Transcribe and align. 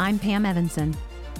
I'm 0.00 0.16
Pam 0.16 0.46
Evanson. 0.46 0.96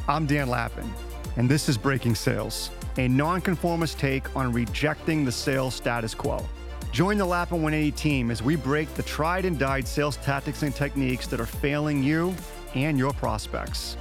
I'm 0.08 0.26
Dan 0.26 0.48
Lappin, 0.48 0.92
and 1.36 1.48
this 1.48 1.68
is 1.68 1.78
Breaking 1.78 2.16
Sales, 2.16 2.72
a 2.96 3.06
nonconformist 3.06 4.00
take 4.00 4.34
on 4.34 4.52
rejecting 4.52 5.24
the 5.24 5.30
sales 5.30 5.76
status 5.76 6.12
quo. 6.12 6.44
Join 6.90 7.18
the 7.18 7.24
Lappin 7.24 7.62
180 7.62 7.92
team 7.92 8.32
as 8.32 8.42
we 8.42 8.56
break 8.56 8.92
the 8.94 9.04
tried 9.04 9.44
and 9.44 9.60
died 9.60 9.86
sales 9.86 10.16
tactics 10.16 10.64
and 10.64 10.74
techniques 10.74 11.28
that 11.28 11.38
are 11.38 11.46
failing 11.46 12.02
you 12.02 12.34
and 12.74 12.98
your 12.98 13.12
prospects. 13.12 13.96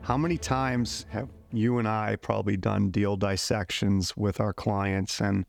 How 0.00 0.16
many 0.16 0.38
times 0.38 1.04
have 1.10 1.28
you 1.52 1.78
and 1.78 1.86
I 1.86 2.16
probably 2.16 2.56
done 2.56 2.90
deal 2.90 3.18
dissections 3.18 4.16
with 4.16 4.40
our 4.40 4.54
clients 4.54 5.20
and 5.20 5.44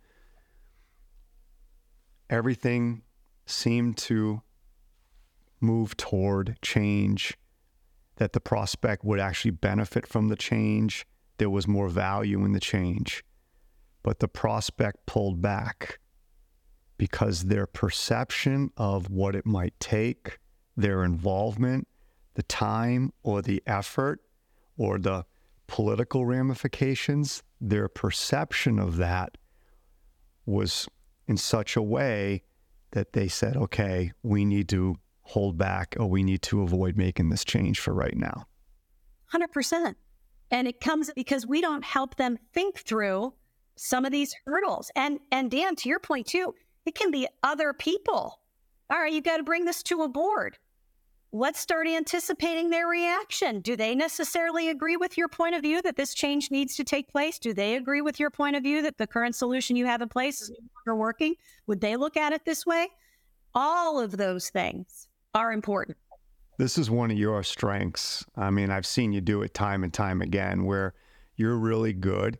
everything 2.30 3.04
seemed 3.46 3.98
to 3.98 4.42
move 5.60 5.96
toward 5.98 6.58
change, 6.62 7.38
that 8.18 8.34
the 8.34 8.40
prospect 8.40 9.04
would 9.04 9.20
actually 9.20 9.52
benefit 9.52 10.08
from 10.08 10.28
the 10.28 10.36
change? 10.36 11.06
There 11.38 11.50
was 11.50 11.68
more 11.68 11.90
value 11.90 12.46
in 12.46 12.52
the 12.52 12.60
change. 12.60 13.24
But 14.04 14.20
the 14.20 14.28
prospect 14.28 15.06
pulled 15.06 15.42
back 15.42 16.00
because 16.98 17.46
their 17.46 17.66
perception 17.66 18.72
of 18.78 19.10
what 19.10 19.36
it 19.36 19.46
might 19.46 19.78
take, 19.80 20.40
their 20.76 21.04
involvement, 21.04 21.88
the 22.36 22.44
time 22.44 23.12
or 23.24 23.42
the 23.42 23.64
effort 23.66 24.20
or 24.78 25.00
the 25.00 25.26
political 25.68 26.26
ramifications, 26.26 27.44
their 27.60 27.88
perception 27.88 28.80
of 28.80 28.98
that 28.98 29.38
was 30.46 30.88
in 31.28 31.38
such 31.38 31.76
a 31.76 31.82
way 31.82 32.44
that 32.94 33.14
they 33.14 33.28
said, 33.28 33.56
okay, 33.56 34.12
we 34.24 34.46
need 34.46 34.70
to 34.70 34.96
hold 35.22 35.58
back 35.58 35.96
or 36.00 36.10
we 36.10 36.24
need 36.24 36.42
to 36.44 36.62
avoid 36.62 36.98
making 36.98 37.30
this 37.30 37.44
change 37.44 37.80
for 37.80 37.94
right 37.94 38.16
now. 38.16 38.46
100%. 39.34 39.96
And 40.52 40.68
it 40.68 40.80
comes 40.80 41.12
because 41.16 41.48
we 41.48 41.62
don't 41.62 41.84
help 41.84 42.16
them 42.16 42.38
think 42.54 42.80
through 42.80 43.34
some 43.76 44.06
of 44.06 44.12
these 44.12 44.36
hurdles. 44.46 44.92
And 44.96 45.20
and 45.32 45.50
Dan, 45.50 45.76
to 45.78 45.90
your 45.90 46.00
point 46.00 46.28
too, 46.28 46.54
it 46.86 46.96
can 46.96 47.12
be 47.12 47.28
other 47.42 47.74
people. 47.74 48.40
All 48.90 49.00
right, 49.00 49.12
you 49.12 49.22
got 49.22 49.38
to 49.38 49.44
bring 49.44 49.66
this 49.66 49.82
to 49.84 50.04
a 50.04 50.08
board 50.08 50.58
let's 51.34 51.60
start 51.60 51.88
anticipating 51.88 52.70
their 52.70 52.88
reaction. 52.88 53.60
Do 53.60 53.76
they 53.76 53.96
necessarily 53.96 54.70
agree 54.70 54.98
with 54.98 55.18
your 55.18 55.28
point 55.28 55.56
of 55.56 55.64
view 55.64 55.82
that 55.82 55.96
this 55.96 56.14
change 56.14 56.52
needs 56.52 56.76
to 56.76 56.84
take 56.84 57.12
place? 57.12 57.40
Do 57.40 57.56
they 57.56 57.76
agree 57.76 58.02
with 58.02 58.20
your 58.20 58.30
point 58.30 58.56
of 58.56 58.62
view 58.62 58.84
that 58.84 59.00
the 59.00 59.08
current 59.08 59.36
solution 59.36 59.76
you 59.76 59.88
have 59.88 60.04
in 60.04 60.10
place 60.10 60.42
is 60.44 60.52
no 60.52 60.58
longer 60.86 61.02
working? 61.02 61.34
Would 61.66 61.82
they 61.82 61.96
look 61.98 62.18
at 62.18 62.34
it 62.34 62.46
this 62.46 62.68
way? 62.68 62.88
All 63.56 64.00
of 64.00 64.16
those 64.16 64.52
things 64.52 65.08
are 65.34 65.52
important. 65.52 65.98
This 66.60 66.78
is 66.78 66.92
one 66.92 67.10
of 67.10 67.18
your 67.18 67.42
strengths. 67.42 68.24
I 68.38 68.52
mean, 68.52 68.70
I've 68.70 68.86
seen 68.86 69.12
you 69.12 69.20
do 69.20 69.42
it 69.42 69.56
time 69.56 69.84
and 69.84 69.92
time 69.92 70.22
again 70.22 70.66
where 70.66 70.94
you're 71.36 71.58
really 71.58 71.94
good 71.94 72.38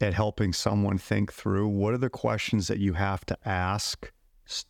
at 0.00 0.14
helping 0.14 0.52
someone 0.52 0.96
think 0.96 1.32
through 1.32 1.66
what 1.66 1.92
are 1.92 1.98
the 1.98 2.08
questions 2.08 2.68
that 2.68 2.78
you 2.78 2.92
have 2.92 3.26
to 3.26 3.36
ask 3.44 4.12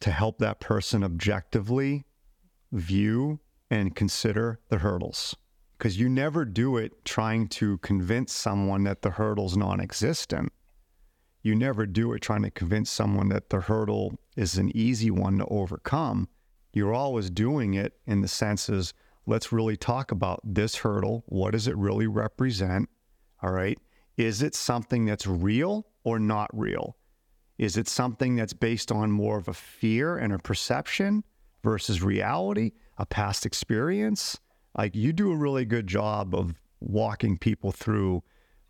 to 0.01 0.11
help 0.11 0.39
that 0.39 0.59
person 0.59 1.05
objectively 1.05 2.07
view 2.73 3.41
and 3.71 3.95
consider 3.95 4.61
the 4.69 4.79
hurdles. 4.79 5.37
Because 5.77 5.99
you 5.99 6.09
never 6.09 6.45
do 6.45 6.77
it 6.77 7.05
trying 7.05 7.49
to 7.49 7.79
convince 7.79 8.33
someone 8.33 8.85
that 8.85 9.03
the 9.03 9.11
hurdle's 9.11 9.57
non-existent. 9.57 10.53
You 11.43 11.55
never 11.55 11.87
do 11.87 12.13
it 12.13 12.21
trying 12.21 12.43
to 12.43 12.51
convince 12.51 12.91
someone 12.91 13.29
that 13.29 13.51
the 13.51 13.61
hurdle 13.61 14.19
is 14.37 14.57
an 14.57 14.75
easy 14.77 15.11
one 15.11 15.39
to 15.39 15.47
overcome. 15.47 16.29
You're 16.73 16.95
always 16.95 17.31
doing 17.31 17.75
it 17.75 17.95
in 18.07 18.21
the 18.21 18.29
senses 18.29 18.95
let's 19.27 19.53
really 19.53 19.77
talk 19.77 20.13
about 20.13 20.41
this 20.45 20.77
hurdle. 20.77 21.25
What 21.27 21.51
does 21.51 21.67
it 21.67 21.77
really 21.77 22.07
represent? 22.07 22.89
All 23.43 23.51
right? 23.51 23.79
Is 24.17 24.43
it 24.43 24.55
something 24.55 25.05
that's 25.05 25.27
real 25.27 25.87
or 26.05 26.19
not 26.19 26.49
real? 26.53 26.97
Is 27.59 27.77
it 27.77 27.89
something 27.89 28.37
that's 28.37 28.53
based 28.53 28.93
on 28.93 29.11
more 29.11 29.39
of 29.39 29.49
a 29.49 29.55
fear 29.55 30.17
and 30.17 30.33
a 30.33 30.39
perception 30.39 31.25
versus 31.67 32.01
reality, 32.01 32.71
a 32.97 33.05
past 33.05 33.45
experience. 33.45 34.39
Like 34.79 34.95
you 34.95 35.13
do 35.13 35.33
a 35.33 35.37
really 35.37 35.65
good 35.65 35.89
job 35.89 36.33
of 36.33 36.55
walking 36.79 37.37
people 37.37 37.73
through 37.73 38.23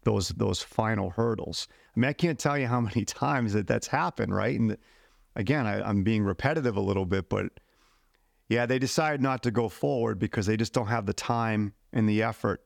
those 0.04 0.30
those 0.30 0.62
final 0.62 1.10
hurdles. 1.10 1.68
I 1.94 2.00
mean, 2.00 2.08
I 2.08 2.14
can't 2.14 2.38
tell 2.38 2.56
you 2.56 2.66
how 2.66 2.80
many 2.80 3.04
times 3.22 3.52
that 3.52 3.66
that's 3.66 3.86
happened, 3.86 4.34
right? 4.34 4.58
And 4.58 4.78
again, 5.34 5.66
I, 5.66 5.86
I'm 5.86 6.04
being 6.04 6.24
repetitive 6.24 6.74
a 6.78 6.80
little 6.80 7.04
bit, 7.04 7.28
but 7.28 7.52
yeah, 8.48 8.64
they 8.64 8.78
decide 8.78 9.20
not 9.20 9.42
to 9.42 9.50
go 9.50 9.68
forward 9.68 10.18
because 10.18 10.46
they 10.46 10.56
just 10.56 10.72
don't 10.72 10.86
have 10.86 11.04
the 11.04 11.12
time 11.12 11.74
and 11.92 12.08
the 12.08 12.22
effort 12.22 12.64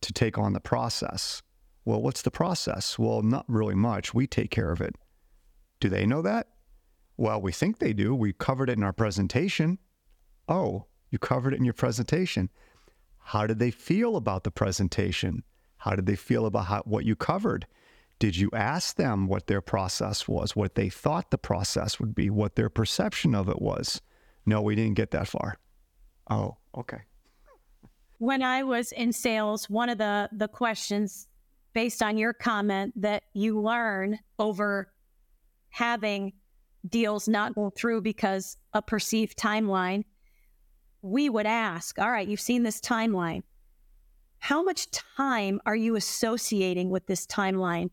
to 0.00 0.12
take 0.14 0.38
on 0.38 0.54
the 0.54 0.60
process. 0.60 1.42
Well, 1.84 2.00
what's 2.00 2.22
the 2.22 2.30
process? 2.30 2.98
Well, 2.98 3.20
not 3.20 3.44
really 3.46 3.74
much. 3.74 4.14
We 4.14 4.26
take 4.26 4.50
care 4.50 4.72
of 4.72 4.80
it. 4.80 4.94
Do 5.80 5.90
they 5.90 6.06
know 6.06 6.22
that? 6.22 6.46
Well, 7.16 7.40
we 7.40 7.52
think 7.52 7.78
they 7.78 7.92
do. 7.92 8.14
We 8.14 8.32
covered 8.32 8.68
it 8.68 8.76
in 8.76 8.82
our 8.82 8.92
presentation. 8.92 9.78
Oh, 10.48 10.86
you 11.10 11.18
covered 11.18 11.54
it 11.54 11.58
in 11.58 11.64
your 11.64 11.74
presentation. 11.74 12.50
How 13.18 13.46
did 13.46 13.58
they 13.58 13.70
feel 13.70 14.16
about 14.16 14.44
the 14.44 14.50
presentation? 14.50 15.42
How 15.78 15.94
did 15.94 16.06
they 16.06 16.16
feel 16.16 16.46
about 16.46 16.66
how, 16.66 16.82
what 16.84 17.04
you 17.04 17.16
covered? 17.16 17.66
Did 18.18 18.36
you 18.36 18.50
ask 18.52 18.96
them 18.96 19.26
what 19.26 19.46
their 19.46 19.60
process 19.60 20.26
was, 20.26 20.56
what 20.56 20.74
they 20.74 20.88
thought 20.88 21.30
the 21.30 21.38
process 21.38 22.00
would 22.00 22.14
be, 22.14 22.30
what 22.30 22.54
their 22.56 22.70
perception 22.70 23.34
of 23.34 23.48
it 23.48 23.60
was? 23.60 24.00
No, 24.46 24.62
we 24.62 24.74
didn't 24.74 24.94
get 24.94 25.10
that 25.10 25.28
far. 25.28 25.58
Oh, 26.30 26.56
okay. 26.76 27.02
When 28.18 28.42
I 28.42 28.62
was 28.62 28.92
in 28.92 29.12
sales, 29.12 29.68
one 29.68 29.88
of 29.90 29.98
the 29.98 30.30
the 30.32 30.48
questions 30.48 31.28
based 31.74 32.02
on 32.02 32.16
your 32.16 32.32
comment 32.32 32.94
that 32.96 33.24
you 33.34 33.60
learn 33.60 34.18
over 34.38 34.90
having 35.68 36.32
deals 36.88 37.28
not 37.28 37.54
go 37.54 37.70
through 37.70 38.02
because 38.02 38.56
a 38.72 38.82
perceived 38.82 39.38
timeline, 39.38 40.04
we 41.02 41.28
would 41.28 41.46
ask, 41.46 41.98
all 41.98 42.10
right, 42.10 42.28
you've 42.28 42.40
seen 42.40 42.62
this 42.62 42.80
timeline. 42.80 43.42
How 44.38 44.62
much 44.62 44.90
time 44.90 45.60
are 45.66 45.76
you 45.76 45.96
associating 45.96 46.90
with 46.90 47.06
this 47.06 47.26
timeline 47.26 47.90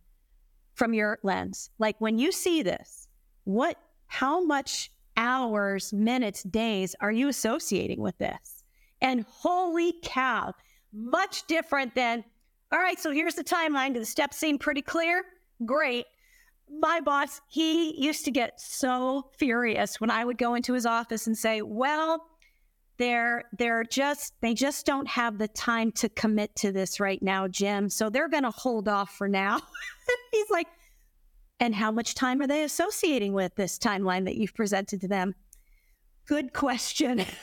from 0.76 0.94
your 0.94 1.20
lens? 1.24 1.70
Like 1.80 1.96
when 2.00 2.18
you 2.18 2.32
see 2.32 2.62
this, 2.62 3.08
what, 3.44 3.78
how 4.08 4.44
much 4.44 4.92
hours, 5.16 5.94
minutes, 5.94 6.44
days 6.44 6.96
are 7.02 7.12
you 7.12 7.28
associating 7.28 8.02
with 8.02 8.18
this? 8.18 8.64
And 9.02 9.26
holy 9.30 9.94
cow, 10.03 10.53
much 10.92 11.46
different 11.48 11.96
than, 11.96 12.24
all 12.72 12.80
right, 12.80 13.00
so 13.00 13.12
here's 13.12 13.36
the 13.36 13.44
timeline. 13.44 13.94
Do 13.94 14.00
the 14.00 14.06
steps 14.06 14.38
seem 14.38 14.58
pretty 14.58 14.82
clear? 14.82 15.24
Great 15.66 16.06
my 16.69 17.00
boss, 17.00 17.41
he 17.47 18.00
used 18.01 18.25
to 18.25 18.31
get 18.31 18.59
so 18.59 19.29
furious 19.38 20.01
when 20.01 20.09
I 20.09 20.25
would 20.25 20.38
go 20.38 20.56
into 20.56 20.74
his 20.74 20.85
office 20.85 21.28
and 21.28 21.38
say, 21.38 21.62
"Well, 21.62 22.25
they're 22.97 23.46
they're 23.57 23.84
just 23.84 24.34
they 24.41 24.53
just 24.53 24.85
don't 24.85 25.07
have 25.07 25.38
the 25.38 25.47
time 25.47 25.91
to 25.94 26.09
commit 26.09 26.56
to 26.57 26.72
this 26.72 27.00
right 27.00 27.22
now, 27.22 27.47
Jim. 27.47 27.90
So 27.90 28.09
they're 28.09 28.29
going 28.29 28.44
to 28.44 28.52
hold 28.52 28.88
off 28.88 29.12
for 29.12 29.28
now." 29.28 29.62
He's 30.31 30.50
like, 30.50 30.68
"And 31.59 31.75
how 31.75 31.91
much 31.91 32.16
time 32.16 32.41
are 32.41 32.47
they 32.47 32.63
associating 32.63 33.34
with 33.34 33.56
this 33.56 33.78
timeline 33.78 34.25
that 34.25 34.35
you've 34.35 34.56
presented 34.56 35.02
to 35.02 35.07
them?" 35.07 35.35
Good 36.25 36.53
question. 36.53 37.25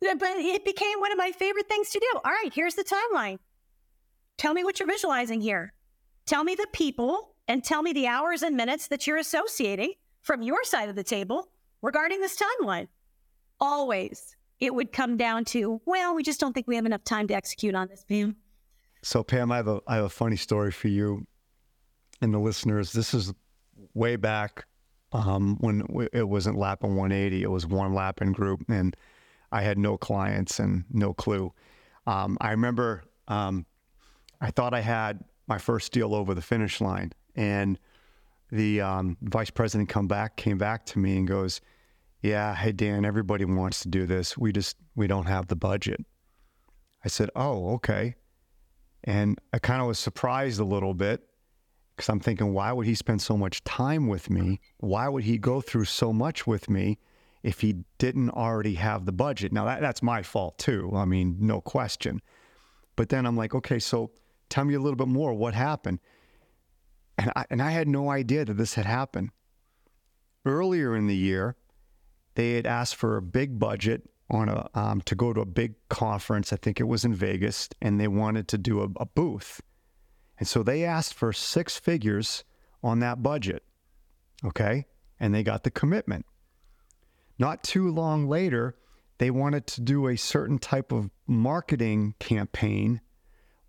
but 0.00 0.36
it 0.36 0.64
became 0.64 1.00
one 1.00 1.12
of 1.12 1.18
my 1.18 1.32
favorite 1.32 1.68
things 1.68 1.90
to 1.90 1.98
do. 1.98 2.20
All 2.24 2.32
right, 2.32 2.52
here's 2.52 2.74
the 2.74 2.84
timeline. 2.84 3.38
Tell 4.44 4.52
me 4.52 4.62
what 4.62 4.78
you're 4.78 4.86
visualizing 4.86 5.40
here. 5.40 5.72
Tell 6.26 6.44
me 6.44 6.54
the 6.54 6.66
people 6.74 7.34
and 7.48 7.64
tell 7.64 7.80
me 7.80 7.94
the 7.94 8.06
hours 8.06 8.42
and 8.42 8.54
minutes 8.54 8.88
that 8.88 9.06
you're 9.06 9.16
associating 9.16 9.94
from 10.20 10.42
your 10.42 10.62
side 10.64 10.90
of 10.90 10.96
the 10.96 11.02
table 11.02 11.48
regarding 11.80 12.20
this 12.20 12.36
timeline. 12.38 12.88
Always 13.58 14.36
it 14.60 14.74
would 14.74 14.92
come 14.92 15.16
down 15.16 15.46
to, 15.46 15.80
well, 15.86 16.14
we 16.14 16.22
just 16.22 16.40
don't 16.40 16.52
think 16.52 16.68
we 16.68 16.76
have 16.76 16.84
enough 16.84 17.04
time 17.04 17.26
to 17.28 17.34
execute 17.34 17.74
on 17.74 17.88
this, 17.88 18.04
Pam. 18.06 18.36
So, 19.02 19.22
Pam, 19.22 19.50
I 19.50 19.56
have 19.56 19.66
a, 19.66 19.80
I 19.86 19.96
have 19.96 20.04
a 20.04 20.10
funny 20.10 20.36
story 20.36 20.72
for 20.72 20.88
you 20.88 21.26
and 22.20 22.34
the 22.34 22.38
listeners. 22.38 22.92
This 22.92 23.14
is 23.14 23.32
way 23.94 24.16
back 24.16 24.66
um, 25.12 25.56
when 25.60 25.86
it 26.12 26.28
wasn't 26.28 26.58
Lappin 26.58 26.96
180, 26.96 27.42
it 27.42 27.50
was 27.50 27.66
one 27.66 27.94
Lappin 27.94 28.32
group, 28.32 28.60
and 28.68 28.94
I 29.50 29.62
had 29.62 29.78
no 29.78 29.96
clients 29.96 30.58
and 30.58 30.84
no 30.90 31.14
clue. 31.14 31.50
Um, 32.06 32.36
I 32.42 32.50
remember 32.50 33.04
um, 33.26 33.64
I 34.44 34.50
thought 34.50 34.74
I 34.74 34.82
had 34.82 35.24
my 35.46 35.56
first 35.56 35.90
deal 35.90 36.14
over 36.14 36.34
the 36.34 36.42
finish 36.42 36.78
line, 36.82 37.12
and 37.34 37.78
the 38.52 38.82
um, 38.82 39.16
vice 39.22 39.48
president 39.48 39.88
come 39.88 40.06
back 40.06 40.36
came 40.36 40.58
back 40.58 40.84
to 40.86 40.98
me 40.98 41.16
and 41.16 41.26
goes, 41.26 41.62
"Yeah, 42.20 42.54
hey 42.54 42.72
Dan, 42.72 43.06
everybody 43.06 43.46
wants 43.46 43.80
to 43.80 43.88
do 43.88 44.04
this. 44.04 44.36
We 44.36 44.52
just 44.52 44.76
we 44.94 45.06
don't 45.06 45.24
have 45.24 45.46
the 45.46 45.56
budget." 45.56 46.04
I 47.02 47.08
said, 47.08 47.30
"Oh, 47.34 47.72
okay," 47.76 48.16
and 49.02 49.38
I 49.54 49.60
kind 49.60 49.80
of 49.80 49.86
was 49.86 49.98
surprised 49.98 50.60
a 50.60 50.64
little 50.64 50.92
bit, 50.92 51.26
because 51.96 52.10
I'm 52.10 52.20
thinking, 52.20 52.52
why 52.52 52.70
would 52.70 52.84
he 52.84 52.94
spend 52.94 53.22
so 53.22 53.38
much 53.38 53.64
time 53.64 54.08
with 54.08 54.28
me? 54.28 54.60
Why 54.76 55.08
would 55.08 55.24
he 55.24 55.38
go 55.38 55.62
through 55.62 55.86
so 55.86 56.12
much 56.12 56.46
with 56.46 56.68
me 56.68 56.98
if 57.42 57.60
he 57.60 57.76
didn't 57.96 58.28
already 58.28 58.74
have 58.74 59.06
the 59.06 59.12
budget? 59.12 59.54
Now, 59.54 59.64
that, 59.64 59.80
that's 59.80 60.02
my 60.02 60.22
fault 60.22 60.58
too. 60.58 60.90
I 60.94 61.06
mean, 61.06 61.38
no 61.40 61.62
question. 61.62 62.20
But 62.94 63.08
then 63.08 63.24
I'm 63.24 63.38
like, 63.38 63.54
okay, 63.54 63.78
so 63.78 64.10
tell 64.54 64.64
me 64.64 64.74
a 64.74 64.78
little 64.78 64.96
bit 64.96 65.08
more. 65.08 65.34
What 65.34 65.54
happened? 65.54 65.98
And 67.18 67.32
I, 67.34 67.44
and 67.50 67.60
I 67.60 67.72
had 67.72 67.88
no 67.88 68.10
idea 68.10 68.44
that 68.44 68.54
this 68.54 68.74
had 68.74 68.86
happened. 68.86 69.30
Earlier 70.46 70.94
in 70.94 71.08
the 71.08 71.16
year, 71.16 71.56
they 72.36 72.52
had 72.52 72.66
asked 72.66 72.94
for 72.94 73.16
a 73.16 73.22
big 73.22 73.58
budget 73.58 74.08
on 74.30 74.48
a 74.48 74.68
um, 74.74 75.00
to 75.02 75.16
go 75.16 75.32
to 75.32 75.40
a 75.40 75.46
big 75.46 75.74
conference. 75.88 76.52
I 76.52 76.56
think 76.56 76.78
it 76.78 76.84
was 76.84 77.04
in 77.04 77.14
Vegas, 77.14 77.68
and 77.82 78.00
they 78.00 78.06
wanted 78.06 78.46
to 78.48 78.58
do 78.58 78.80
a, 78.80 78.88
a 78.96 79.06
booth. 79.06 79.60
And 80.38 80.46
so 80.46 80.62
they 80.62 80.84
asked 80.84 81.14
for 81.14 81.32
six 81.32 81.76
figures 81.76 82.44
on 82.82 83.00
that 83.00 83.22
budget. 83.22 83.64
Okay. 84.44 84.86
And 85.18 85.34
they 85.34 85.42
got 85.42 85.64
the 85.64 85.70
commitment. 85.70 86.26
Not 87.38 87.64
too 87.64 87.90
long 87.90 88.28
later, 88.28 88.76
they 89.18 89.30
wanted 89.30 89.66
to 89.68 89.80
do 89.80 90.06
a 90.06 90.16
certain 90.16 90.58
type 90.58 90.92
of 90.92 91.10
marketing 91.26 92.14
campaign, 92.20 93.00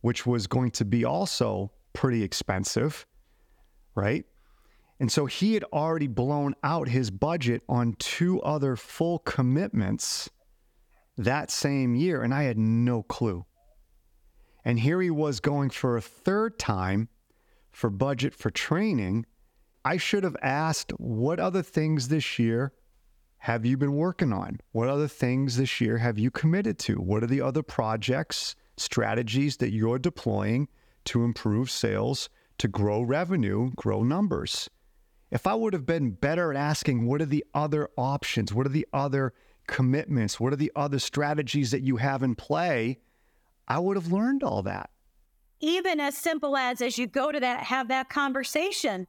which 0.06 0.24
was 0.24 0.46
going 0.46 0.70
to 0.70 0.86
be 0.86 1.04
also 1.04 1.72
pretty 1.94 2.22
expensive. 2.22 3.08
Right. 3.96 4.24
And 5.00 5.12
so 5.12 5.26
he 5.26 5.56
had 5.56 5.64
already 5.74 6.06
blown 6.06 6.54
out 6.64 6.88
his 6.88 7.10
budget 7.10 7.64
on 7.68 7.96
two 7.98 8.40
other 8.44 8.76
full 8.76 9.18
commitments 9.18 10.30
that 11.18 11.50
same 11.50 11.96
year. 11.96 12.22
And 12.22 12.36
I 12.36 12.44
had 12.44 12.60
no 12.60 13.02
clue. 13.02 13.48
And 14.64 14.78
here 14.78 15.02
he 15.02 15.10
was 15.10 15.40
going 15.40 15.72
for 15.72 15.98
a 15.98 16.02
third 16.02 16.60
time 16.60 17.10
for 17.72 17.90
budget 17.90 18.36
for 18.36 18.52
training. 18.52 19.26
I 19.84 19.98
should 19.98 20.24
have 20.24 20.38
asked, 20.44 20.92
what 21.00 21.40
other 21.40 21.64
things 21.64 22.10
this 22.10 22.38
year 22.38 22.74
have 23.40 23.66
you 23.66 23.76
been 23.76 23.96
working 23.96 24.34
on? 24.34 24.60
What 24.72 24.88
other 24.88 25.08
things 25.08 25.58
this 25.58 25.82
year 25.82 25.98
have 25.98 26.20
you 26.20 26.30
committed 26.30 26.78
to? 26.82 26.98
What 26.98 27.24
are 27.24 27.28
the 27.28 27.42
other 27.42 27.64
projects, 27.64 28.56
strategies 28.78 29.58
that 29.58 29.72
you're 29.72 30.00
deploying 30.00 30.68
to 31.06 31.24
improve 31.24 31.70
sales, 31.70 32.30
to 32.58 32.68
grow 32.68 33.02
revenue, 33.02 33.72
grow 33.76 34.04
numbers? 34.04 34.70
If 35.32 35.48
I 35.48 35.54
would 35.54 35.74
have 35.74 35.86
been 35.86 36.12
better 36.12 36.52
at 36.52 36.58
asking, 36.58 37.06
what 37.06 37.22
are 37.22 37.26
the 37.26 37.46
other 37.54 37.90
options? 37.98 38.54
What 38.54 38.66
are 38.66 38.70
the 38.70 38.88
other 38.94 39.34
commitments? 39.68 40.40
What 40.40 40.54
are 40.54 40.58
the 40.58 40.72
other 40.76 41.00
strategies 41.00 41.72
that 41.72 41.82
you 41.82 41.98
have 41.98 42.24
in 42.24 42.36
play? 42.36 43.00
I 43.68 43.80
would 43.80 43.98
have 43.98 44.12
learned 44.12 44.44
all 44.44 44.62
that. 44.64 44.90
Even 45.60 46.00
as 46.00 46.16
simple 46.16 46.56
as 46.56 46.82
as 46.82 46.98
you 46.98 47.08
go 47.08 47.32
to 47.32 47.40
that 47.40 47.64
have 47.64 47.88
that 47.88 48.10
conversation, 48.10 49.08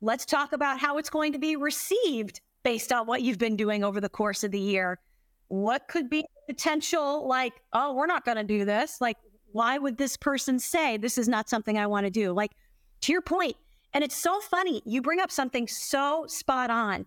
let's 0.00 0.24
talk 0.24 0.52
about 0.52 0.78
how 0.78 0.98
it's 0.98 1.10
going 1.10 1.32
to 1.32 1.38
be 1.38 1.56
received 1.56 2.40
based 2.62 2.92
on 2.92 3.06
what 3.06 3.22
you've 3.22 3.38
been 3.38 3.56
doing 3.56 3.82
over 3.82 4.00
the 4.00 4.08
course 4.08 4.44
of 4.44 4.52
the 4.52 4.60
year. 4.60 5.00
What 5.48 5.88
could 5.88 6.08
be 6.08 6.24
potential 6.46 7.26
like, 7.26 7.54
oh, 7.72 7.94
we're 7.94 8.06
not 8.06 8.24
going 8.24 8.36
to 8.36 8.44
do 8.44 8.64
this? 8.64 9.00
Like, 9.00 9.16
why 9.52 9.78
would 9.78 9.98
this 9.98 10.16
person 10.16 10.58
say 10.58 10.96
this 10.96 11.18
is 11.18 11.28
not 11.28 11.48
something 11.48 11.78
I 11.78 11.86
want 11.86 12.06
to 12.06 12.10
do? 12.10 12.32
Like, 12.32 12.52
to 13.02 13.12
your 13.12 13.22
point, 13.22 13.56
and 13.94 14.04
it's 14.04 14.16
so 14.16 14.40
funny, 14.40 14.82
you 14.84 15.02
bring 15.02 15.20
up 15.20 15.30
something 15.30 15.66
so 15.66 16.26
spot 16.28 16.70
on. 16.70 17.06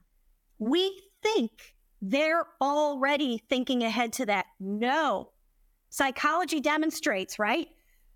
We 0.59 1.01
think 1.21 1.51
they're 2.01 2.45
already 2.59 3.43
thinking 3.49 3.83
ahead 3.83 4.13
to 4.13 4.25
that. 4.25 4.45
No, 4.59 5.29
Psychology 5.91 6.61
demonstrates, 6.61 7.38
right? 7.38 7.67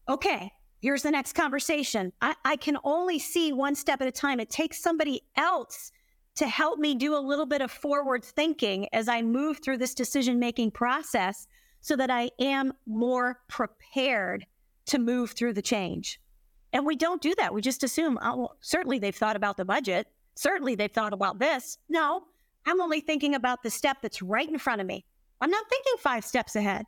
Okay, 0.08 0.50
here's 0.82 1.04
the 1.04 1.12
next 1.12 1.34
conversation. 1.34 2.14
I, 2.22 2.34
I 2.46 2.56
can 2.56 2.78
only 2.86 3.20
see 3.20 3.52
one 3.52 3.76
step 3.76 4.02
at 4.02 4.08
a 4.08 4.14
time. 4.14 4.40
It 4.40 4.50
takes 4.50 4.82
somebody 4.82 5.22
else 5.36 5.92
to 6.36 6.48
help 6.48 6.80
me 6.80 6.96
do 6.96 7.16
a 7.16 7.20
little 7.20 7.46
bit 7.46 7.62
of 7.62 7.72
forward 7.72 8.24
thinking 8.24 8.88
as 8.94 9.08
I 9.08 9.22
move 9.22 9.60
through 9.64 9.78
this 9.78 9.94
decision 9.94 10.40
making 10.40 10.72
process 10.72 11.48
so 11.82 11.96
that 11.96 12.10
I 12.10 12.32
am 12.40 12.74
more 12.86 13.40
prepared 13.48 14.46
to 14.88 15.00
move 15.00 15.32
through 15.32 15.54
the 15.54 15.62
change. 15.62 16.20
And 16.74 16.86
we 16.86 16.96
don't 16.96 17.22
do 17.22 17.34
that. 17.38 17.54
We 17.54 17.62
just 17.62 17.84
assume, 17.84 18.20
oh, 18.22 18.38
well, 18.38 18.58
certainly 18.60 19.00
they've 19.00 19.16
thought 19.16 19.38
about 19.38 19.56
the 19.56 19.66
budget. 19.66 20.08
Certainly 20.36 20.76
they've 20.76 20.92
thought 20.92 21.14
about 21.14 21.40
this. 21.40 21.78
No, 21.88 22.24
I'm 22.66 22.82
only 22.82 23.00
thinking 23.00 23.36
about 23.36 23.64
the 23.64 23.70
step 23.70 23.98
that's 24.02 24.22
right 24.22 24.50
in 24.50 24.58
front 24.58 24.82
of 24.82 24.88
me. 24.88 25.06
I'm 25.40 25.50
not 25.50 25.70
thinking 25.70 25.94
five 26.00 26.26
steps 26.26 26.56
ahead. 26.56 26.86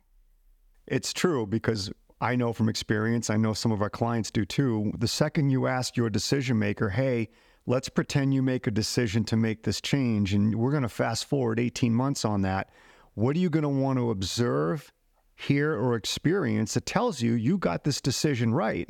It's 0.86 1.12
true 1.12 1.46
because 1.46 1.90
I 2.20 2.36
know 2.36 2.52
from 2.52 2.68
experience, 2.68 3.30
I 3.30 3.36
know 3.36 3.54
some 3.54 3.72
of 3.72 3.80
our 3.80 3.90
clients 3.90 4.30
do 4.30 4.44
too. 4.44 4.92
The 4.98 5.08
second 5.08 5.50
you 5.50 5.66
ask 5.66 5.96
your 5.96 6.10
decision 6.10 6.58
maker, 6.58 6.88
hey, 6.88 7.28
let's 7.68 7.90
pretend 7.90 8.32
you 8.32 8.40
make 8.42 8.66
a 8.66 8.70
decision 8.70 9.22
to 9.22 9.36
make 9.36 9.62
this 9.62 9.78
change, 9.78 10.32
and 10.32 10.54
we're 10.54 10.70
going 10.70 10.82
to 10.82 10.88
fast 10.88 11.26
forward 11.26 11.60
18 11.60 11.92
months 11.92 12.24
on 12.24 12.40
that. 12.40 12.70
What 13.12 13.36
are 13.36 13.38
you 13.38 13.50
going 13.50 13.62
to 13.62 13.68
want 13.68 13.98
to 13.98 14.10
observe, 14.10 14.90
hear, 15.36 15.74
or 15.74 15.94
experience 15.94 16.72
that 16.74 16.86
tells 16.86 17.20
you 17.20 17.34
you 17.34 17.58
got 17.58 17.84
this 17.84 18.00
decision 18.00 18.54
right? 18.54 18.88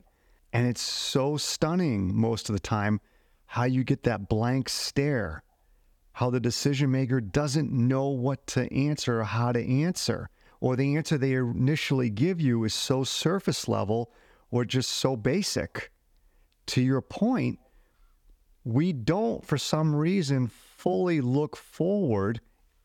And 0.53 0.69
it's 0.69 0.81
so 0.81 1.37
stunning 1.37 2.15
most 2.15 2.49
of 2.49 2.53
the 2.53 2.61
time 2.61 3.01
how 3.47 3.65
you 3.65 3.83
get 3.83 4.05
that 4.05 4.29
blank 4.29 4.69
stare, 4.69 5.43
how 6.13 6.31
the 6.31 6.39
decision 6.39 6.93
maker 6.93 7.21
doesn't 7.21 7.73
know 7.73 8.07
what 8.07 8.47
to 8.47 8.73
answer 8.73 9.21
or 9.21 9.25
how 9.25 9.51
to 9.51 9.83
answer 9.83 10.31
or 10.61 10.77
the 10.77 10.95
answer 10.97 11.19
they 11.19 11.33
initially 11.33 12.11
give 12.11 12.41
you 12.41 12.63
is 12.63 12.75
so 12.75 13.03
surface 13.03 13.67
level 13.67 14.13
or 14.53 14.65
just 14.65 14.91
so 14.91 15.17
basic. 15.17 15.91
To 16.67 16.81
your 16.81 17.01
point, 17.01 17.59
we 18.65 18.93
don't, 18.93 19.45
for 19.45 19.59
some 19.59 19.95
reason, 19.95 20.49
fully 20.49 21.21
look 21.21 21.57
forward 21.57 22.41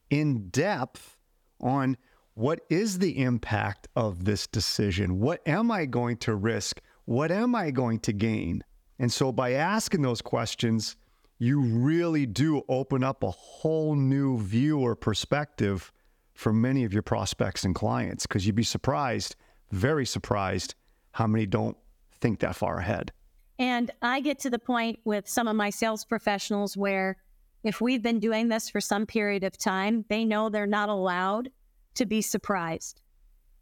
in 0.09 0.49
depth 0.49 1.17
on 1.59 1.97
what 2.35 2.61
is 2.69 2.99
the 2.99 3.21
impact 3.21 3.87
of 3.95 4.25
this 4.25 4.47
decision? 4.47 5.19
What 5.19 5.47
am 5.47 5.71
I 5.71 5.85
going 5.85 6.17
to 6.17 6.35
risk? 6.35 6.81
What 7.05 7.31
am 7.31 7.53
I 7.53 7.71
going 7.71 7.99
to 8.01 8.13
gain? 8.13 8.63
And 8.97 9.11
so, 9.11 9.31
by 9.31 9.51
asking 9.51 10.01
those 10.01 10.21
questions, 10.21 10.95
you 11.37 11.61
really 11.61 12.25
do 12.25 12.63
open 12.69 13.03
up 13.03 13.23
a 13.23 13.31
whole 13.31 13.95
new 13.95 14.39
view 14.39 14.79
or 14.79 14.95
perspective 14.95 15.91
for 16.33 16.53
many 16.53 16.83
of 16.83 16.93
your 16.93 17.01
prospects 17.01 17.63
and 17.63 17.75
clients 17.75 18.25
because 18.25 18.45
you'd 18.45 18.55
be 18.55 18.63
surprised, 18.63 19.35
very 19.71 20.05
surprised, 20.05 20.75
how 21.11 21.27
many 21.27 21.45
don't 21.45 21.77
think 22.19 22.39
that 22.39 22.55
far 22.55 22.77
ahead. 22.79 23.11
And 23.59 23.91
I 24.01 24.19
get 24.19 24.39
to 24.39 24.49
the 24.49 24.59
point 24.59 24.99
with 25.05 25.27
some 25.27 25.47
of 25.47 25.55
my 25.55 25.69
sales 25.69 26.05
professionals 26.05 26.75
where 26.75 27.17
if 27.63 27.79
we've 27.79 28.01
been 28.01 28.19
doing 28.19 28.49
this 28.49 28.69
for 28.69 28.81
some 28.81 29.05
period 29.05 29.43
of 29.43 29.57
time, 29.57 30.05
they 30.09 30.25
know 30.25 30.49
they're 30.49 30.65
not 30.65 30.89
allowed 30.89 31.49
to 31.95 32.05
be 32.05 32.21
surprised. 32.21 33.01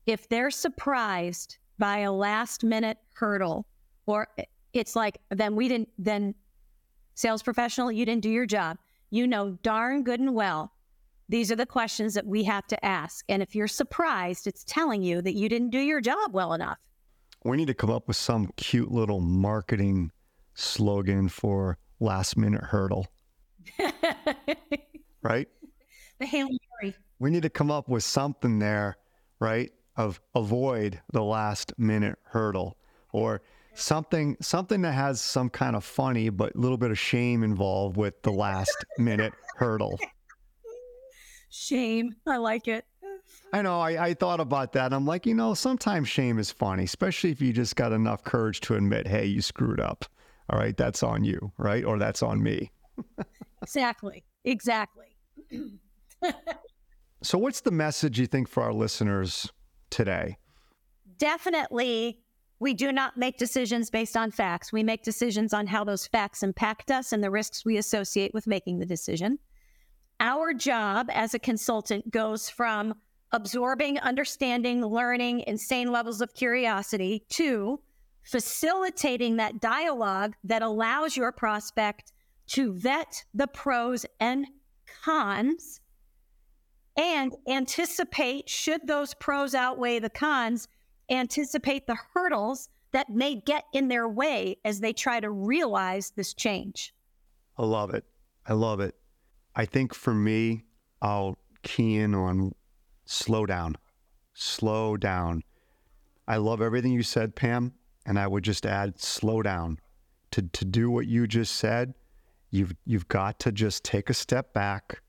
If 0.06 0.28
they're 0.30 0.52
surprised 0.52 1.58
by 1.78 2.00
a 2.00 2.12
last 2.12 2.64
minute 2.64 2.98
hurdle, 3.14 3.68
or 4.06 4.28
it's 4.74 4.96
like, 4.96 5.18
then 5.30 5.56
we 5.56 5.68
didn't, 5.68 5.90
then 5.98 6.34
sales 7.14 7.44
professional, 7.44 7.92
you 7.92 8.06
didn't 8.06 8.24
do 8.24 8.30
your 8.30 8.46
job. 8.46 8.78
You 9.10 9.28
know 9.28 9.58
darn 9.62 10.04
good 10.04 10.20
and 10.22 10.34
well 10.34 10.72
these 11.32 11.50
are 11.50 11.56
the 11.56 11.66
questions 11.66 12.14
that 12.14 12.28
we 12.28 12.44
have 12.44 12.68
to 12.68 12.86
ask. 12.86 13.24
And 13.30 13.42
if 13.42 13.56
you're 13.56 13.70
surprised, 13.70 14.48
it's 14.48 14.66
telling 14.66 15.02
you 15.02 15.22
that 15.22 15.34
you 15.34 15.48
didn't 15.48 15.70
do 15.70 15.80
your 15.80 16.02
job 16.02 16.34
well 16.34 16.52
enough. 16.52 16.78
We 17.44 17.58
need 17.58 17.68
to 17.68 17.74
come 17.74 17.90
up 17.90 18.08
with 18.08 18.18
some 18.18 18.48
cute 18.56 18.92
little 18.92 19.20
marketing 19.20 20.12
slogan 20.54 21.30
for 21.30 21.78
last 22.00 22.38
minute 22.38 22.64
hurdle. 22.64 23.08
right? 25.24 25.48
The 26.20 26.26
Hail 26.26 26.50
Mary. 26.82 26.96
We 27.20 27.32
need 27.32 27.44
to 27.44 27.50
come 27.50 27.72
up 27.72 27.90
with 27.90 28.04
something 28.04 28.60
there, 28.60 28.98
right? 29.40 29.72
Of 29.98 30.22
avoid 30.36 31.02
the 31.14 31.24
last 31.24 31.74
minute 31.78 32.18
hurdle 32.24 32.78
or 33.12 33.42
something 33.74 34.36
something 34.42 34.82
that 34.82 34.92
has 34.92 35.22
some 35.22 35.50
kind 35.50 35.76
of 35.76 35.84
funny 35.84 36.30
but 36.30 36.54
a 36.56 36.58
little 36.58 36.78
bit 36.78 36.92
of 36.92 37.00
shame 37.00 37.42
involved 37.42 37.96
with 37.98 38.22
the 38.22 38.32
last 38.32 38.86
minute 38.98 39.34
hurdle. 39.56 40.00
Shame. 41.50 42.16
I 42.26 42.38
like 42.38 42.70
it. 42.70 42.86
I 43.54 43.62
know. 43.62 43.82
I, 43.82 44.08
I 44.08 44.14
thought 44.14 44.40
about 44.40 44.74
that. 44.74 44.94
I'm 44.94 45.06
like, 45.06 45.26
you 45.26 45.34
know, 45.34 45.54
sometimes 45.54 46.08
shame 46.08 46.40
is 46.40 46.52
funny, 46.52 46.86
especially 46.86 47.32
if 47.32 47.42
you 47.42 47.52
just 47.52 47.76
got 47.76 47.92
enough 47.92 48.24
courage 48.24 48.62
to 48.62 48.76
admit, 48.76 49.08
hey, 49.08 49.26
you 49.26 49.42
screwed 49.42 49.80
up. 49.80 50.06
All 50.50 50.58
right, 50.58 50.76
that's 50.76 51.04
on 51.04 51.24
you, 51.24 51.52
right? 51.58 51.84
Or 51.84 52.00
that's 52.00 52.24
on 52.24 52.42
me. 52.42 52.72
exactly. 53.62 54.24
Exactly. 54.44 55.06
so, 57.22 57.38
what's 57.38 57.62
the 57.62 57.72
message 57.72 58.20
you 58.20 58.28
think 58.28 58.48
for 58.48 58.64
our 58.64 58.74
listeners 58.74 59.52
today? 59.90 60.38
Definitely, 61.18 62.20
we 62.60 62.74
do 62.74 62.92
not 62.92 63.18
make 63.18 63.38
decisions 63.38 63.90
based 63.90 64.18
on 64.18 64.32
facts. 64.32 64.74
We 64.74 64.84
make 64.84 65.04
decisions 65.04 65.54
on 65.54 65.68
how 65.68 65.84
those 65.84 66.08
facts 66.08 66.44
impact 66.44 66.92
us 66.92 67.12
and 67.12 67.24
the 67.24 67.32
risks 67.32 67.66
we 67.66 67.78
associate 67.78 68.34
with 68.34 68.48
making 68.48 68.80
the 68.80 68.86
decision. 68.86 69.40
Our 70.20 70.54
job 70.54 71.10
as 71.12 71.34
a 71.34 71.40
consultant 71.40 72.12
goes 72.12 72.50
from 72.50 72.96
absorbing, 73.32 74.00
understanding, 74.00 74.86
learning 74.86 75.42
insane 75.48 75.92
levels 75.92 76.22
of 76.22 76.34
curiosity 76.34 77.26
to 77.30 77.80
facilitating 78.24 79.38
that 79.38 79.62
dialogue 79.62 80.36
that 80.44 80.62
allows 80.62 81.18
your 81.18 81.32
prospect 81.32 82.12
to 82.48 82.74
vet 82.74 83.24
the 83.34 83.48
pros 83.48 84.06
and 84.20 84.46
cons 85.04 85.82
and 86.98 87.36
anticipate, 87.48 88.50
should 88.50 88.86
those 88.86 89.14
pros 89.14 89.56
outweigh 89.56 90.00
the 90.00 90.10
cons, 90.10 90.68
anticipate 91.10 91.88
the 91.88 91.98
hurdles 92.14 92.70
that 92.92 93.10
may 93.10 93.36
get 93.36 93.64
in 93.74 93.88
their 93.88 94.08
way 94.08 94.58
as 94.66 94.82
they 94.82 94.92
try 94.92 95.20
to 95.20 95.30
realize 95.30 96.12
this 96.12 96.34
change. 96.34 96.94
I 97.58 97.64
love 97.64 97.94
it. 97.94 98.04
I 98.46 98.54
love 98.54 98.82
it. 98.82 98.96
I 99.56 99.66
think 99.66 99.94
for 99.94 100.14
me, 100.14 100.66
I'll 101.02 101.38
key 101.64 101.98
in 101.98 102.14
on 102.14 102.54
slow 103.12 103.46
down, 103.46 103.76
slow 104.34 104.98
down. 104.98 105.44
I 106.28 106.38
love 106.38 106.62
everything 106.62 106.94
you 106.94 107.04
said, 107.04 107.36
Pam, 107.36 107.74
and 108.06 108.18
I 108.18 108.28
would 108.28 108.44
just 108.44 108.66
add 108.66 109.00
slow 109.00 109.42
down. 109.42 109.80
To, 110.32 110.42
to 110.42 110.66
do 110.66 110.90
what 110.90 111.08
you 111.08 111.28
just 111.28 111.56
said, 111.56 111.94
you've, 112.52 112.74
you've 112.86 113.10
got 113.10 113.38
to 113.40 113.52
just 113.52 113.84
take 113.84 114.10
a 114.10 114.14
step 114.14 114.54
back 114.54 115.02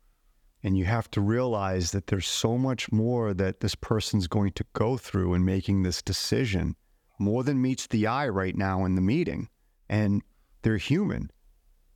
and 0.64 0.76
you 0.76 0.85
have 0.85 1.11
to 1.12 1.21
realize 1.21 1.90
that 1.92 2.06
there's 2.06 2.26
so 2.26 2.56
much 2.56 2.90
more 2.90 3.35
that 3.35 3.61
this 3.61 3.75
person's 3.75 4.26
going 4.26 4.52
to 4.52 4.64
go 4.73 4.97
through 4.97 5.35
in 5.35 5.44
making 5.44 5.82
this 5.82 6.02
decision, 6.02 6.76
more 7.18 7.42
than 7.44 7.61
meets 7.61 7.87
the 7.87 8.06
eye 8.06 8.28
right 8.28 8.56
now 8.56 8.85
in 8.85 8.94
the 8.94 9.00
meeting. 9.00 9.49
And 9.88 10.23
they're 10.62 10.76
human. 10.76 11.30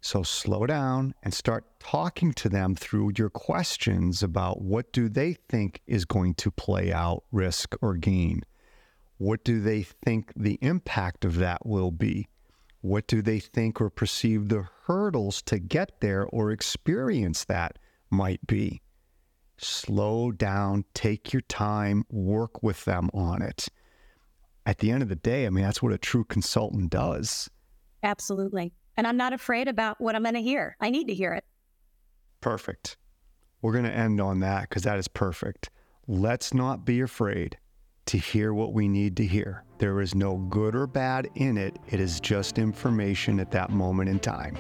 So 0.07 0.23
slow 0.23 0.67
down 0.67 1.15
and 1.25 1.35
start 1.35 1.65
talking 1.81 2.33
to 2.35 2.49
them 2.49 2.77
through 2.77 3.15
your 3.19 3.29
questions 3.29 4.23
about 4.23 4.61
what 4.63 4.93
do 4.93 5.09
they 5.09 5.33
think 5.49 5.83
is 5.89 6.05
going 6.05 6.35
to 6.35 6.53
play 6.53 6.93
out, 6.93 7.25
risk 7.33 7.75
or 7.83 7.97
gain? 7.97 8.45
What 9.19 9.43
do 9.43 9.61
they 9.61 9.83
think 9.83 10.33
the 10.37 10.61
impact 10.63 11.25
of 11.25 11.39
that 11.39 11.67
will 11.67 11.91
be? 11.91 12.29
What 12.83 13.09
do 13.09 13.21
they 13.21 13.41
think 13.41 13.81
or 13.81 13.91
perceive 13.91 14.49
the 14.49 14.69
hurdles 14.85 15.43
to 15.43 15.59
get 15.59 16.01
there 16.01 16.25
or 16.27 16.53
experience 16.53 17.43
that 17.47 17.77
might 18.09 18.47
be? 18.47 18.83
Slow 19.59 20.31
down, 20.31 20.85
take 20.95 21.33
your 21.33 21.43
time, 21.43 22.05
work 22.09 22.63
with 22.63 22.85
them 22.85 23.11
on 23.13 23.43
it. 23.43 23.67
At 24.65 24.79
the 24.79 24.93
end 24.93 25.03
of 25.03 25.09
the 25.09 25.17
day, 25.17 25.47
I 25.47 25.51
mean, 25.51 25.65
that's 25.65 25.83
what 25.83 25.93
a 25.93 25.99
true 25.99 26.23
consultant 26.23 26.91
does. 26.91 27.51
Absolutely. 28.05 28.73
And 28.97 29.07
I'm 29.07 29.17
not 29.17 29.33
afraid 29.33 29.69
about 29.69 30.01
what 30.01 30.15
I'm 30.15 30.23
going 30.23 30.35
to 30.35 30.43
hear. 30.43 30.77
I 30.81 30.91
need 30.91 31.09
to 31.09 31.15
hear 31.15 31.33
it. 31.33 31.45
Perfect. 32.41 32.97
We're 33.63 33.73
going 33.73 33.85
to 33.85 33.93
end 33.93 34.21
on 34.21 34.41
that 34.41 34.69
because 34.69 34.85
that 34.85 34.99
is 34.99 35.09
perfect. 35.09 35.71
Let's 36.07 36.55
not 36.55 36.85
be 36.85 37.01
afraid 37.01 37.59
to 38.07 38.19
hear 38.19 38.55
what 38.55 38.73
we 38.73 38.89
need 38.89 39.17
to 39.17 39.27
hear. 39.27 39.65
There 39.79 40.01
is 40.01 40.15
no 40.15 40.37
good 40.37 40.75
or 40.75 40.87
bad 40.87 41.29
in 41.35 41.59
it, 41.59 41.79
it 41.89 42.01
is 42.01 42.21
just 42.21 42.59
information 42.59 43.41
at 43.41 43.51
that 43.51 43.71
moment 43.71 44.09
in 44.09 44.21
time. 44.21 44.57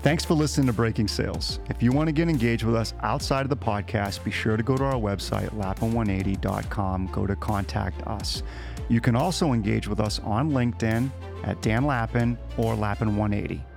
Thanks 0.00 0.24
for 0.24 0.34
listening 0.34 0.66
to 0.66 0.72
Breaking 0.72 1.06
Sales. 1.06 1.60
If 1.68 1.80
you 1.80 1.92
want 1.92 2.08
to 2.08 2.12
get 2.12 2.28
engaged 2.28 2.64
with 2.64 2.74
us 2.74 2.92
outside 3.02 3.42
of 3.42 3.50
the 3.50 3.56
podcast, 3.56 4.24
be 4.24 4.32
sure 4.32 4.56
to 4.56 4.62
go 4.62 4.76
to 4.76 4.82
our 4.82 4.94
website, 4.94 5.50
lappin180.com, 5.50 7.06
go 7.12 7.26
to 7.26 7.36
contact 7.36 8.04
us. 8.08 8.42
You 8.88 9.00
can 9.00 9.14
also 9.14 9.52
engage 9.52 9.86
with 9.86 10.00
us 10.00 10.18
on 10.20 10.50
LinkedIn 10.50 11.10
at 11.44 11.60
Dan 11.62 11.84
Lappin 11.84 12.38
or 12.56 12.74
Lappin180. 12.74 13.71